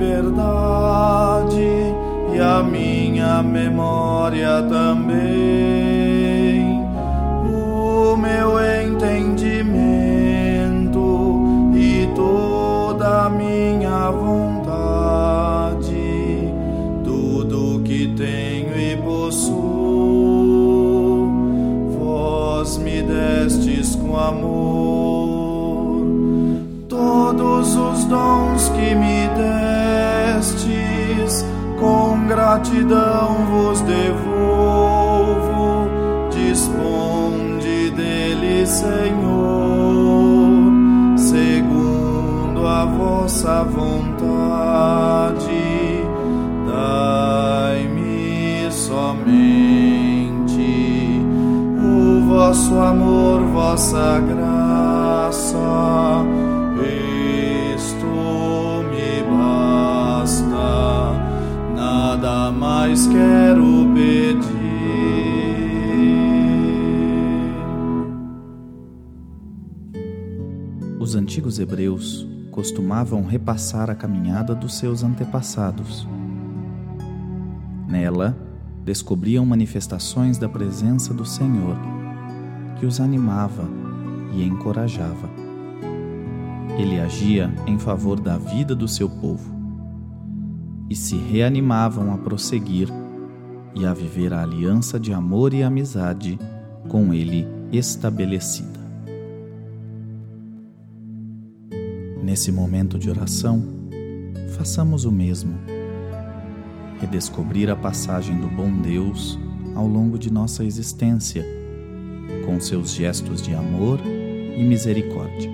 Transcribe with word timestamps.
liberdade 0.00 1.60
e 2.32 2.40
a 2.40 2.62
minha 2.62 3.42
memória 3.42 4.62
também, 4.62 5.20
o 7.44 8.16
meu 8.16 8.58
entendimento 8.82 9.76
e 11.76 12.08
toda 12.16 13.26
a 13.26 13.28
minha 13.28 14.10
vontade, 14.10 15.84
tudo 17.04 17.82
que 17.84 18.08
tenho 18.16 18.74
e 18.80 18.96
possuo, 18.96 19.60
vós 21.98 22.78
me 22.78 23.02
destes 23.02 23.94
com 23.96 24.16
amor, 24.16 26.06
todos 26.88 27.76
os 27.76 28.06
dons 28.06 28.70
que 28.70 28.94
me 28.94 29.28
com 29.36 29.89
gratidão 32.50 33.46
vos 33.46 33.80
devolvo, 33.82 35.88
disponde 36.32 37.90
dele, 37.90 38.66
Senhor, 38.66 40.58
segundo 41.16 42.66
a 42.66 42.86
vossa 42.86 43.62
vontade, 43.62 45.38
dai-me 46.66 48.66
somente 48.72 50.00
o 51.78 52.26
vosso 52.26 52.80
amor, 52.80 53.42
vossa 53.42 54.18
graça 54.18 55.56
mais 62.90 63.06
quero 63.06 63.86
pedir. 63.94 64.50
Os 70.98 71.14
antigos 71.14 71.60
hebreus 71.60 72.26
costumavam 72.50 73.24
repassar 73.24 73.90
a 73.90 73.94
caminhada 73.94 74.56
dos 74.56 74.74
seus 74.74 75.04
antepassados. 75.04 76.06
Nela, 77.86 78.36
descobriam 78.84 79.46
manifestações 79.46 80.36
da 80.36 80.48
presença 80.48 81.14
do 81.14 81.24
Senhor, 81.24 81.76
que 82.78 82.86
os 82.86 83.00
animava 83.00 83.68
e 84.32 84.42
encorajava. 84.42 85.30
Ele 86.76 86.98
agia 86.98 87.52
em 87.68 87.78
favor 87.78 88.18
da 88.18 88.36
vida 88.36 88.74
do 88.74 88.88
seu 88.88 89.08
povo 89.08 89.59
e 90.90 90.96
se 90.96 91.16
reanimavam 91.16 92.12
a 92.12 92.18
prosseguir 92.18 92.88
e 93.76 93.86
a 93.86 93.94
viver 93.94 94.32
a 94.32 94.42
aliança 94.42 94.98
de 94.98 95.12
amor 95.12 95.54
e 95.54 95.62
amizade 95.62 96.36
com 96.88 97.14
Ele 97.14 97.46
estabelecida. 97.70 98.80
Nesse 102.20 102.50
momento 102.50 102.98
de 102.98 103.08
oração, 103.08 103.62
façamos 104.56 105.04
o 105.04 105.12
mesmo. 105.12 105.56
Redescobrir 107.00 107.70
a 107.70 107.76
passagem 107.76 108.36
do 108.38 108.48
bom 108.48 108.70
Deus 108.82 109.38
ao 109.76 109.86
longo 109.86 110.18
de 110.18 110.30
nossa 110.30 110.64
existência, 110.64 111.46
com 112.44 112.60
seus 112.60 112.90
gestos 112.90 113.40
de 113.40 113.54
amor 113.54 114.00
e 114.04 114.62
misericórdia. 114.62 115.50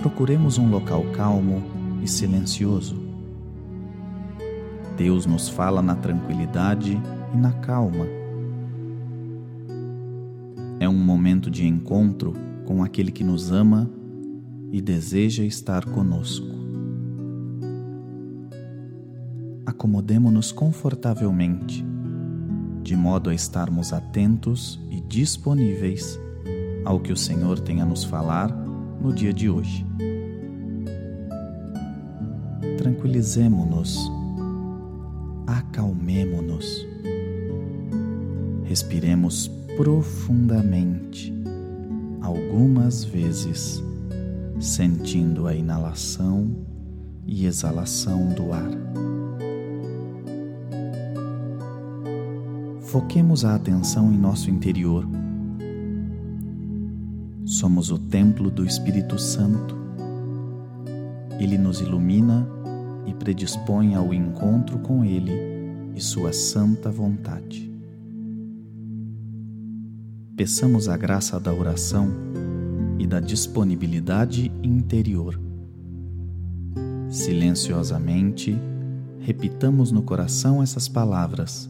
Procuremos 0.00 0.58
um 0.58 0.68
local 0.68 1.04
calmo 1.14 1.62
e 2.02 2.08
silencioso 2.08 3.09
Deus 5.00 5.24
nos 5.24 5.48
fala 5.48 5.80
na 5.80 5.94
tranquilidade 5.94 7.00
e 7.32 7.36
na 7.38 7.52
calma. 7.52 8.04
É 10.78 10.86
um 10.86 10.98
momento 10.98 11.50
de 11.50 11.66
encontro 11.66 12.34
com 12.66 12.84
aquele 12.84 13.10
que 13.10 13.24
nos 13.24 13.50
ama 13.50 13.90
e 14.70 14.78
deseja 14.82 15.42
estar 15.42 15.86
conosco. 15.86 16.54
Acomodemo-nos 19.64 20.52
confortavelmente, 20.52 21.82
de 22.82 22.94
modo 22.94 23.30
a 23.30 23.34
estarmos 23.34 23.94
atentos 23.94 24.78
e 24.90 25.00
disponíveis 25.00 26.20
ao 26.84 27.00
que 27.00 27.10
o 27.10 27.16
Senhor 27.16 27.58
tem 27.58 27.80
a 27.80 27.86
nos 27.86 28.04
falar 28.04 28.54
no 29.00 29.14
dia 29.14 29.32
de 29.32 29.48
hoje. 29.48 29.86
Tranquilizemo-nos 32.76 34.19
acalmemo-nos. 35.80 36.86
Respiremos 38.64 39.48
profundamente, 39.76 41.32
algumas 42.20 43.02
vezes, 43.02 43.82
sentindo 44.60 45.46
a 45.46 45.54
inalação 45.54 46.54
e 47.26 47.46
exalação 47.46 48.28
do 48.28 48.52
ar. 48.52 48.70
Foquemos 52.82 53.44
a 53.44 53.54
atenção 53.54 54.12
em 54.12 54.18
nosso 54.18 54.50
interior. 54.50 55.08
Somos 57.44 57.90
o 57.90 57.98
templo 57.98 58.50
do 58.50 58.64
Espírito 58.66 59.18
Santo. 59.18 59.76
Ele 61.38 61.56
nos 61.56 61.80
ilumina 61.80 62.46
e 63.06 63.14
predispõe 63.14 63.94
ao 63.94 64.12
encontro 64.12 64.78
com 64.80 65.04
Ele 65.04 65.49
e 65.94 66.00
Sua 66.00 66.32
santa 66.32 66.90
vontade. 66.90 67.70
Peçamos 70.36 70.88
a 70.88 70.96
graça 70.96 71.38
da 71.38 71.52
oração 71.52 72.08
e 72.98 73.06
da 73.06 73.20
disponibilidade 73.20 74.50
interior. 74.62 75.38
Silenciosamente, 77.10 78.56
repitamos 79.20 79.92
no 79.92 80.02
coração 80.02 80.62
essas 80.62 80.88
palavras: 80.88 81.68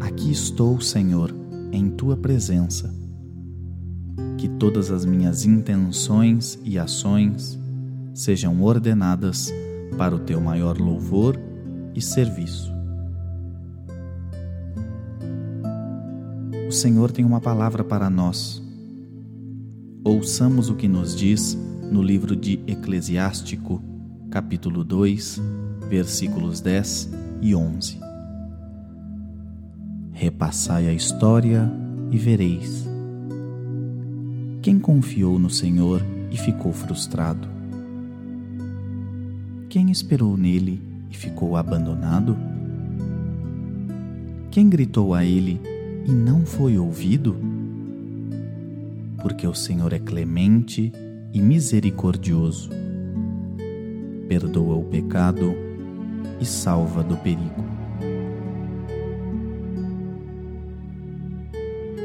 Aqui 0.00 0.30
estou, 0.30 0.80
Senhor, 0.80 1.34
em 1.72 1.88
tua 1.90 2.16
presença. 2.16 2.94
Que 4.36 4.48
todas 4.48 4.90
as 4.90 5.04
minhas 5.04 5.44
intenções 5.46 6.58
e 6.62 6.78
ações 6.78 7.58
sejam 8.12 8.62
ordenadas 8.62 9.52
para 9.96 10.14
o 10.14 10.18
teu 10.18 10.40
maior 10.40 10.78
louvor 10.78 11.36
e 11.36 11.53
serviço. 12.00 12.72
O 16.68 16.72
Senhor 16.72 17.10
tem 17.10 17.24
uma 17.24 17.40
palavra 17.40 17.84
para 17.84 18.10
nós. 18.10 18.62
Ouçamos 20.02 20.68
o 20.70 20.74
que 20.74 20.88
nos 20.88 21.14
diz 21.14 21.56
no 21.90 22.02
livro 22.02 22.34
de 22.34 22.60
Eclesiástico, 22.66 23.80
capítulo 24.30 24.82
2, 24.82 25.40
versículos 25.88 26.60
10 26.60 27.10
e 27.40 27.54
11. 27.54 28.00
Repassai 30.12 30.88
a 30.88 30.92
história 30.92 31.70
e 32.10 32.18
vereis. 32.18 32.88
Quem 34.62 34.78
confiou 34.78 35.38
no 35.38 35.50
Senhor 35.50 36.02
e 36.30 36.36
ficou 36.36 36.72
frustrado? 36.72 37.46
Quem 39.68 39.90
esperou 39.90 40.36
nele 40.36 40.80
e 41.14 41.16
ficou 41.16 41.56
abandonado? 41.56 42.36
Quem 44.50 44.68
gritou 44.68 45.14
a 45.14 45.24
ele 45.24 45.60
e 46.04 46.10
não 46.10 46.44
foi 46.44 46.76
ouvido? 46.76 47.36
Porque 49.22 49.46
o 49.46 49.54
Senhor 49.54 49.92
é 49.92 49.98
clemente 49.98 50.92
e 51.32 51.40
misericordioso, 51.40 52.68
perdoa 54.28 54.74
o 54.74 54.84
pecado 54.84 55.54
e 56.40 56.44
salva 56.44 57.02
do 57.02 57.16
perigo. 57.16 57.64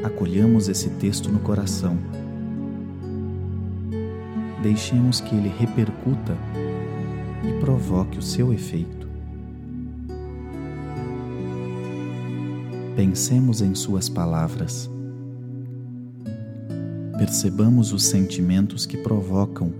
Acolhamos 0.04 0.68
esse 0.68 0.88
texto 0.88 1.30
no 1.30 1.40
coração. 1.40 1.98
Deixemos 4.62 5.20
que 5.20 5.34
ele 5.34 5.52
repercuta 5.58 6.36
e 7.44 7.60
provoque 7.60 8.18
o 8.18 8.22
seu 8.22 8.52
efeito. 8.52 8.99
Pensemos 13.00 13.62
em 13.62 13.74
Suas 13.74 14.10
palavras. 14.10 14.90
Percebamos 17.16 17.94
os 17.94 18.04
sentimentos 18.04 18.84
que 18.84 18.98
provocam. 18.98 19.72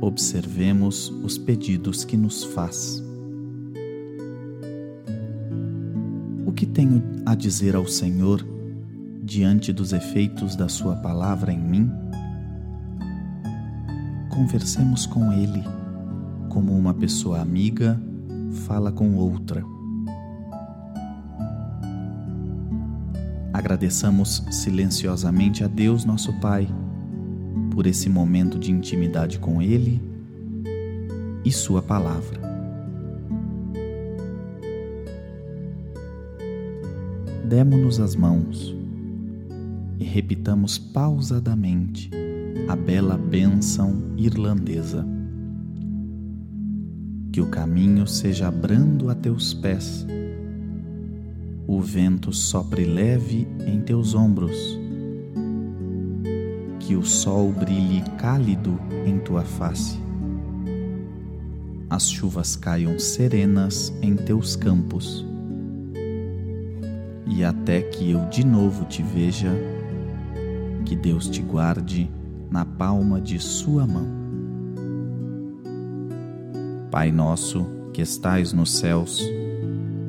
Observemos 0.00 1.10
os 1.22 1.38
pedidos 1.38 2.04
que 2.04 2.16
nos 2.16 2.42
faz. 2.42 3.00
O 6.44 6.50
que 6.50 6.66
tenho 6.66 7.00
a 7.24 7.36
dizer 7.36 7.76
ao 7.76 7.86
Senhor 7.86 8.44
diante 9.22 9.72
dos 9.72 9.92
efeitos 9.92 10.56
da 10.56 10.68
Sua 10.68 10.96
palavra 10.96 11.52
em 11.52 11.60
mim? 11.60 11.88
conversemos 14.28 15.06
com 15.06 15.32
Ele 15.32 15.62
como 16.48 16.76
uma 16.76 16.92
pessoa 16.92 17.40
amiga 17.40 17.96
fala 18.66 18.90
com 18.90 19.14
outra. 19.14 19.64
Agradeçamos 23.62 24.42
silenciosamente 24.50 25.62
a 25.62 25.68
Deus, 25.68 26.04
nosso 26.04 26.32
Pai, 26.40 26.68
por 27.70 27.86
esse 27.86 28.08
momento 28.08 28.58
de 28.58 28.72
intimidade 28.72 29.38
com 29.38 29.62
Ele 29.62 30.02
e 31.44 31.52
Sua 31.52 31.80
palavra. 31.80 32.40
Demo-nos 37.48 38.00
as 38.00 38.16
mãos 38.16 38.74
e 40.00 40.02
repitamos 40.02 40.76
pausadamente 40.76 42.10
a 42.66 42.74
bela 42.74 43.16
bênção 43.16 43.94
irlandesa. 44.16 45.06
Que 47.30 47.40
o 47.40 47.46
caminho 47.46 48.08
seja 48.08 48.50
brando 48.50 49.08
a 49.08 49.14
teus 49.14 49.54
pés, 49.54 50.04
o 51.72 51.80
vento 51.80 52.34
sopre 52.34 52.84
leve 52.84 53.48
em 53.66 53.80
teus 53.80 54.14
ombros, 54.14 54.78
que 56.78 56.94
o 56.94 57.02
sol 57.02 57.50
brilhe 57.50 58.02
cálido 58.18 58.78
em 59.06 59.18
tua 59.18 59.40
face, 59.40 59.98
as 61.88 62.10
chuvas 62.10 62.56
caiam 62.56 62.98
serenas 62.98 63.90
em 64.02 64.14
teus 64.14 64.54
campos, 64.54 65.26
e 67.26 67.42
até 67.42 67.80
que 67.80 68.10
eu 68.10 68.26
de 68.26 68.44
novo 68.44 68.84
te 68.84 69.02
veja, 69.02 69.50
que 70.84 70.94
Deus 70.94 71.26
te 71.26 71.40
guarde 71.40 72.10
na 72.50 72.66
palma 72.66 73.18
de 73.18 73.38
Sua 73.38 73.86
mão. 73.86 74.08
Pai 76.90 77.10
nosso 77.10 77.64
que 77.94 78.02
estais 78.02 78.52
nos 78.52 78.72
céus, 78.72 79.26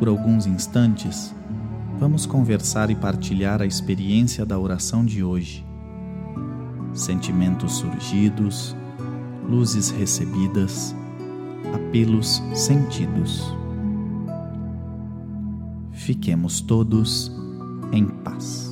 Por 0.00 0.08
alguns 0.08 0.46
instantes, 0.46 1.34
vamos 1.98 2.24
conversar 2.24 2.90
e 2.90 2.94
partilhar 2.94 3.60
a 3.60 3.66
experiência 3.66 4.46
da 4.46 4.58
oração 4.58 5.04
de 5.04 5.22
hoje. 5.22 5.62
Sentimentos 6.94 7.74
surgidos, 7.74 8.74
luzes 9.46 9.90
recebidas, 9.90 10.96
apelos 11.74 12.42
sentidos. 12.54 13.44
Fiquemos 15.92 16.62
todos 16.62 17.30
em 17.92 18.06
paz. 18.06 18.69